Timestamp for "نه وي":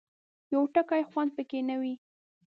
1.69-1.93